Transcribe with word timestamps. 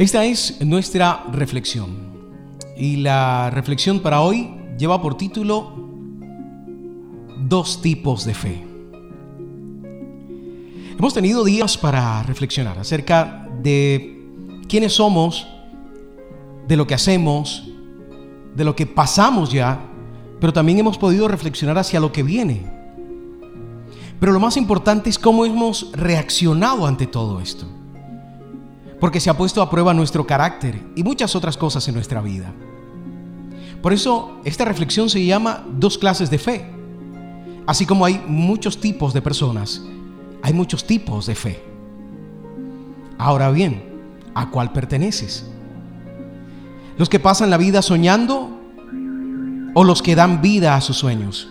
Esta 0.00 0.24
es 0.24 0.58
nuestra 0.64 1.24
reflexión. 1.30 1.90
Y 2.74 2.96
la 2.96 3.50
reflexión 3.50 4.00
para 4.00 4.22
hoy 4.22 4.50
lleva 4.78 5.02
por 5.02 5.18
título 5.18 5.74
Dos 7.46 7.82
tipos 7.82 8.24
de 8.24 8.32
fe. 8.32 8.64
Hemos 10.98 11.12
tenido 11.12 11.44
días 11.44 11.76
para 11.76 12.22
reflexionar 12.22 12.78
acerca 12.78 13.46
de 13.62 14.26
quiénes 14.70 14.94
somos, 14.94 15.46
de 16.66 16.78
lo 16.78 16.86
que 16.86 16.94
hacemos, 16.94 17.68
de 18.56 18.64
lo 18.64 18.74
que 18.74 18.86
pasamos 18.86 19.52
ya, 19.52 19.86
pero 20.40 20.54
también 20.54 20.78
hemos 20.78 20.96
podido 20.96 21.28
reflexionar 21.28 21.76
hacia 21.76 22.00
lo 22.00 22.10
que 22.10 22.22
viene. 22.22 22.62
Pero 24.18 24.32
lo 24.32 24.40
más 24.40 24.56
importante 24.56 25.10
es 25.10 25.18
cómo 25.18 25.44
hemos 25.44 25.92
reaccionado 25.92 26.86
ante 26.86 27.06
todo 27.06 27.38
esto 27.38 27.79
porque 29.00 29.18
se 29.18 29.30
ha 29.30 29.36
puesto 29.36 29.62
a 29.62 29.70
prueba 29.70 29.94
nuestro 29.94 30.26
carácter 30.26 30.80
y 30.94 31.02
muchas 31.02 31.34
otras 31.34 31.56
cosas 31.56 31.88
en 31.88 31.94
nuestra 31.94 32.20
vida. 32.20 32.52
Por 33.82 33.94
eso 33.94 34.38
esta 34.44 34.66
reflexión 34.66 35.08
se 35.08 35.24
llama 35.24 35.64
dos 35.78 35.96
clases 35.96 36.30
de 36.30 36.38
fe. 36.38 36.70
Así 37.66 37.86
como 37.86 38.04
hay 38.04 38.22
muchos 38.26 38.78
tipos 38.78 39.14
de 39.14 39.22
personas, 39.22 39.82
hay 40.42 40.52
muchos 40.52 40.86
tipos 40.86 41.26
de 41.26 41.34
fe. 41.34 41.64
Ahora 43.16 43.50
bien, 43.50 43.82
¿a 44.34 44.50
cuál 44.50 44.72
perteneces? 44.72 45.50
¿Los 46.98 47.08
que 47.08 47.18
pasan 47.18 47.48
la 47.48 47.56
vida 47.56 47.80
soñando 47.80 48.50
o 49.74 49.84
los 49.84 50.02
que 50.02 50.14
dan 50.14 50.42
vida 50.42 50.74
a 50.74 50.80
sus 50.82 50.98
sueños? 50.98 51.48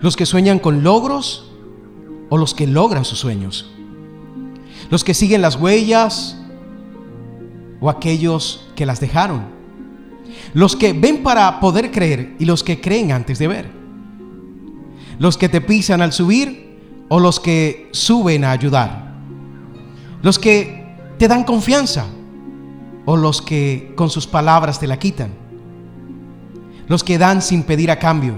¿Los 0.00 0.16
que 0.16 0.26
sueñan 0.26 0.60
con 0.60 0.84
logros 0.84 1.50
o 2.28 2.36
los 2.36 2.54
que 2.54 2.68
logran 2.68 3.04
sus 3.04 3.18
sueños? 3.18 3.70
Los 4.90 5.04
que 5.04 5.14
siguen 5.14 5.40
las 5.40 5.56
huellas 5.56 6.36
o 7.80 7.88
aquellos 7.88 8.68
que 8.74 8.84
las 8.84 9.00
dejaron, 9.00 9.44
los 10.52 10.76
que 10.76 10.92
ven 10.92 11.22
para 11.22 11.60
poder 11.60 11.90
creer 11.90 12.34
y 12.38 12.44
los 12.44 12.62
que 12.62 12.80
creen 12.80 13.12
antes 13.12 13.38
de 13.38 13.48
ver, 13.48 13.70
los 15.18 15.38
que 15.38 15.48
te 15.48 15.60
pisan 15.60 16.02
al 16.02 16.12
subir 16.12 17.06
o 17.08 17.20
los 17.20 17.40
que 17.40 17.88
suben 17.92 18.44
a 18.44 18.50
ayudar, 18.50 19.14
los 20.22 20.38
que 20.38 20.94
te 21.18 21.28
dan 21.28 21.44
confianza 21.44 22.06
o 23.06 23.16
los 23.16 23.40
que 23.40 23.92
con 23.96 24.10
sus 24.10 24.26
palabras 24.26 24.80
te 24.80 24.86
la 24.86 24.98
quitan, 24.98 25.30
los 26.88 27.04
que 27.04 27.16
dan 27.16 27.40
sin 27.42 27.62
pedir 27.62 27.90
a 27.92 27.98
cambio 27.98 28.34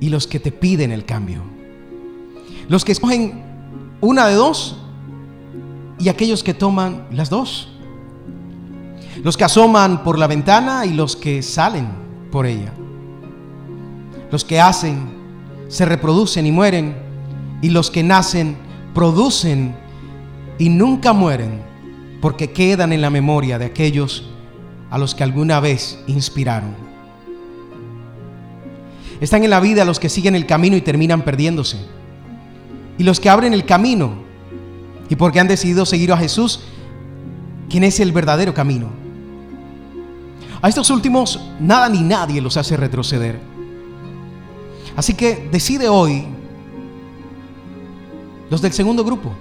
y 0.00 0.08
los 0.08 0.26
que 0.26 0.40
te 0.40 0.52
piden 0.52 0.90
el 0.90 1.04
cambio, 1.04 1.42
los 2.68 2.84
que 2.84 2.92
escogen 2.92 3.44
una 4.00 4.26
de 4.26 4.34
dos 4.34 4.82
y 6.06 6.08
aquellos 6.08 6.44
que 6.44 6.54
toman 6.54 7.08
las 7.10 7.30
dos. 7.30 7.66
Los 9.24 9.36
que 9.36 9.42
asoman 9.42 10.04
por 10.04 10.20
la 10.20 10.28
ventana 10.28 10.86
y 10.86 10.90
los 10.90 11.16
que 11.16 11.42
salen 11.42 11.88
por 12.30 12.46
ella. 12.46 12.72
Los 14.30 14.44
que 14.44 14.60
hacen, 14.60 15.08
se 15.66 15.84
reproducen 15.84 16.46
y 16.46 16.52
mueren. 16.52 16.94
Y 17.60 17.70
los 17.70 17.90
que 17.90 18.04
nacen, 18.04 18.56
producen 18.94 19.74
y 20.60 20.68
nunca 20.68 21.12
mueren 21.12 21.60
porque 22.22 22.52
quedan 22.52 22.92
en 22.92 23.00
la 23.00 23.10
memoria 23.10 23.58
de 23.58 23.64
aquellos 23.64 24.30
a 24.90 24.98
los 24.98 25.12
que 25.12 25.24
alguna 25.24 25.58
vez 25.58 25.98
inspiraron. 26.06 26.76
Están 29.20 29.42
en 29.42 29.50
la 29.50 29.58
vida 29.58 29.84
los 29.84 29.98
que 29.98 30.08
siguen 30.08 30.36
el 30.36 30.46
camino 30.46 30.76
y 30.76 30.82
terminan 30.82 31.22
perdiéndose. 31.22 31.78
Y 32.96 33.02
los 33.02 33.18
que 33.18 33.28
abren 33.28 33.52
el 33.52 33.64
camino 33.64 34.25
y 35.08 35.16
porque 35.16 35.40
han 35.40 35.48
decidido 35.48 35.86
seguir 35.86 36.12
a 36.12 36.16
Jesús, 36.16 36.60
quien 37.68 37.84
es 37.84 38.00
el 38.00 38.12
verdadero 38.12 38.54
camino. 38.54 38.88
A 40.62 40.68
estos 40.68 40.90
últimos 40.90 41.40
nada 41.60 41.88
ni 41.88 42.00
nadie 42.00 42.40
los 42.40 42.56
hace 42.56 42.76
retroceder. 42.76 43.38
Así 44.96 45.14
que 45.14 45.48
decide 45.52 45.88
hoy 45.88 46.24
los 48.50 48.62
del 48.62 48.72
segundo 48.72 49.04
grupo. 49.04 49.32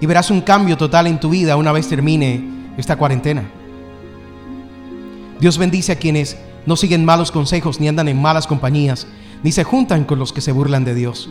Y 0.00 0.06
verás 0.06 0.30
un 0.30 0.40
cambio 0.40 0.76
total 0.76 1.06
en 1.06 1.20
tu 1.20 1.30
vida 1.30 1.56
una 1.56 1.70
vez 1.70 1.86
termine 1.88 2.44
esta 2.76 2.96
cuarentena. 2.96 3.44
Dios 5.38 5.58
bendice 5.58 5.92
a 5.92 5.96
quienes 5.96 6.36
no 6.66 6.76
siguen 6.76 7.04
malos 7.04 7.30
consejos 7.30 7.80
ni 7.80 7.88
andan 7.88 8.08
en 8.08 8.20
malas 8.20 8.46
compañías, 8.46 9.06
ni 9.42 9.52
se 9.52 9.64
juntan 9.64 10.04
con 10.04 10.18
los 10.18 10.32
que 10.32 10.40
se 10.40 10.52
burlan 10.52 10.84
de 10.84 10.94
Dios. 10.94 11.28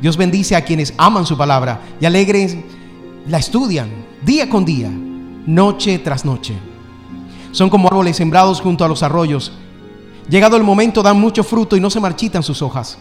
Dios 0.00 0.16
bendice 0.16 0.56
a 0.56 0.64
quienes 0.64 0.94
aman 0.98 1.26
su 1.26 1.36
palabra 1.36 1.80
y 2.00 2.06
alegres 2.06 2.56
la 3.26 3.38
estudian 3.38 3.88
día 4.22 4.48
con 4.48 4.64
día, 4.64 4.90
noche 5.46 5.98
tras 5.98 6.24
noche. 6.24 6.54
Son 7.52 7.70
como 7.70 7.88
árboles 7.88 8.16
sembrados 8.16 8.60
junto 8.60 8.84
a 8.84 8.88
los 8.88 9.02
arroyos. 9.02 9.52
Llegado 10.28 10.56
el 10.56 10.64
momento 10.64 11.02
dan 11.02 11.20
mucho 11.20 11.44
fruto 11.44 11.76
y 11.76 11.80
no 11.80 11.90
se 11.90 12.00
marchitan 12.00 12.42
sus 12.42 12.60
hojas. 12.60 12.98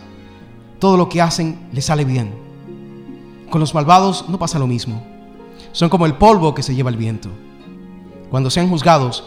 Todo 0.80 0.98
lo 0.98 1.10
que 1.10 1.22
hacen 1.22 1.68
les 1.72 1.86
sale 1.86 2.06
bien. 2.06 2.34
Con 3.50 3.60
los 3.60 3.74
malvados 3.74 4.26
no 4.30 4.40
pasa 4.40 4.60
lo 4.60 4.68
mismo. 4.68 5.04
Son 5.72 5.90
como 5.90 6.06
el 6.06 6.14
polvo 6.14 6.54
que 6.54 6.64
se 6.64 6.76
lleva 6.76 6.90
el 6.90 6.98
viento. 6.98 7.30
Cuando 8.30 8.50
sean 8.50 8.70
juzgados, 8.70 9.24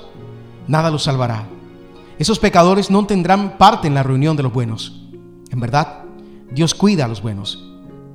nada 0.66 0.90
los 0.90 1.02
salvará. 1.02 1.46
Esos 2.18 2.38
pecadores 2.38 2.90
no 2.90 3.06
tendrán 3.06 3.58
parte 3.58 3.86
en 3.86 3.94
la 3.94 4.02
reunión 4.02 4.36
de 4.36 4.42
los 4.42 4.52
buenos. 4.52 5.02
En 5.50 5.60
verdad, 5.60 5.97
Dios 6.50 6.74
cuida 6.74 7.04
a 7.04 7.08
los 7.08 7.20
buenos, 7.20 7.62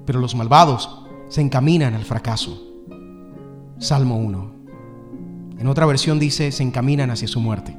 pero 0.06 0.20
los 0.20 0.34
malvados 0.36 1.06
se 1.30 1.42
encaminan 1.42 1.94
al 1.94 2.04
fracaso. 2.04 2.62
Salmo 3.78 4.18
1. 4.18 4.52
En 5.60 5.68
otra 5.68 5.86
versión 5.86 6.20
dice, 6.20 6.52
se 6.52 6.64
encaminan 6.64 7.12
hacia 7.12 7.28
su 7.28 7.40
muerte. 7.40 7.78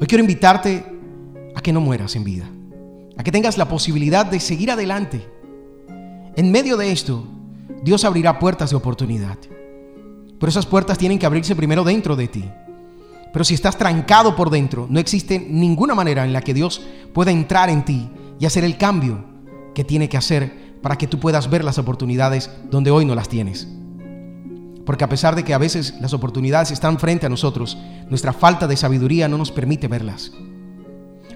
Hoy 0.00 0.06
quiero 0.06 0.22
invitarte 0.22 0.84
a 1.54 1.60
que 1.60 1.72
no 1.72 1.80
mueras 1.80 2.14
en 2.14 2.24
vida, 2.24 2.48
a 3.16 3.24
que 3.24 3.32
tengas 3.32 3.58
la 3.58 3.68
posibilidad 3.68 4.24
de 4.26 4.38
seguir 4.38 4.70
adelante. 4.70 5.26
En 6.36 6.52
medio 6.52 6.76
de 6.76 6.92
esto, 6.92 7.24
Dios 7.82 8.04
abrirá 8.04 8.38
puertas 8.38 8.70
de 8.70 8.76
oportunidad. 8.76 9.38
Pero 10.38 10.50
esas 10.50 10.66
puertas 10.66 10.98
tienen 10.98 11.18
que 11.18 11.26
abrirse 11.26 11.56
primero 11.56 11.82
dentro 11.82 12.14
de 12.14 12.28
ti. 12.28 12.44
Pero 13.32 13.44
si 13.44 13.54
estás 13.54 13.76
trancado 13.76 14.36
por 14.36 14.50
dentro, 14.50 14.86
no 14.88 15.00
existe 15.00 15.38
ninguna 15.40 15.94
manera 15.94 16.24
en 16.24 16.32
la 16.32 16.42
que 16.42 16.54
Dios 16.54 16.82
pueda 17.12 17.32
entrar 17.32 17.68
en 17.68 17.84
ti 17.84 18.08
y 18.42 18.46
hacer 18.46 18.64
el 18.64 18.76
cambio 18.76 19.24
que 19.72 19.84
tiene 19.84 20.08
que 20.08 20.16
hacer 20.16 20.80
para 20.82 20.98
que 20.98 21.06
tú 21.06 21.20
puedas 21.20 21.48
ver 21.48 21.62
las 21.62 21.78
oportunidades 21.78 22.50
donde 22.72 22.90
hoy 22.90 23.04
no 23.04 23.14
las 23.14 23.28
tienes. 23.28 23.68
Porque 24.84 25.04
a 25.04 25.08
pesar 25.08 25.36
de 25.36 25.44
que 25.44 25.54
a 25.54 25.58
veces 25.58 25.94
las 26.00 26.12
oportunidades 26.12 26.72
están 26.72 26.98
frente 26.98 27.24
a 27.24 27.28
nosotros, 27.28 27.78
nuestra 28.10 28.32
falta 28.32 28.66
de 28.66 28.76
sabiduría 28.76 29.28
no 29.28 29.38
nos 29.38 29.52
permite 29.52 29.86
verlas. 29.86 30.32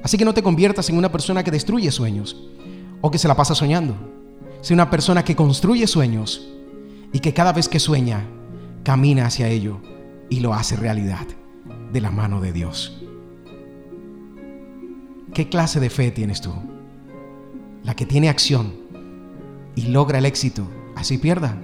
Así 0.03 0.19
que 0.19 0.25
no 0.25 0.35
te 0.35 0.43
conviertas 0.43 0.91
en 0.91 0.99
una 0.99 1.13
persona 1.13 1.45
que 1.45 1.53
destruye 1.53 1.93
sueños 1.93 2.37
o 3.01 3.09
que 3.09 3.19
se 3.19 3.29
la 3.29 3.37
pasa 3.37 3.55
soñando. 3.55 3.95
Sé 4.61 4.75
una 4.75 4.91
persona 4.91 5.25
que 5.25 5.37
construye 5.37 5.87
sueños 5.87 6.49
y 7.13 7.21
que 7.21 7.33
cada 7.33 7.53
vez 7.53 7.69
que 7.69 7.79
sueña, 7.79 8.27
camina 8.83 9.27
hacia 9.27 9.47
ello 9.47 9.81
y 10.29 10.41
lo 10.41 10.55
hace 10.55 10.75
realidad 10.75 11.29
de 11.93 12.01
la 12.01 12.11
mano 12.11 12.41
de 12.41 12.53
Dios. 12.53 13.01
¿Qué 15.33 15.49
clase 15.49 15.79
de 15.79 15.89
fe 15.89 16.11
tienes 16.11 16.41
tú? 16.41 16.53
La 17.87 17.95
que 17.95 18.05
tiene 18.05 18.29
acción 18.29 18.75
y 19.77 19.83
logra 19.83 20.19
el 20.19 20.27
éxito, 20.27 20.67
así 20.97 21.19
pierda, 21.19 21.57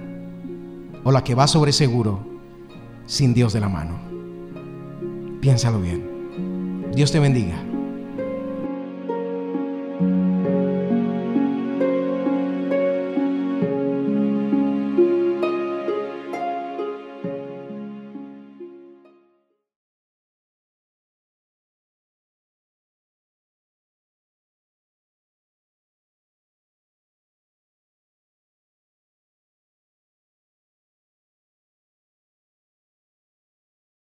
o 1.03 1.11
la 1.11 1.21
que 1.21 1.35
va 1.35 1.47
sobre 1.47 1.73
seguro 1.73 2.25
sin 3.05 3.33
Dios 3.33 3.51
de 3.51 3.59
la 3.59 3.67
mano. 3.67 3.99
Piénsalo 5.41 5.81
bien. 5.81 6.91
Dios 6.95 7.11
te 7.11 7.19
bendiga. 7.19 7.72